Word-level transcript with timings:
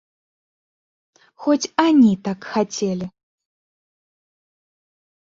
Хоць 1.43 1.71
ані 1.85 2.13
так 2.27 2.39
хацелі. 2.53 3.07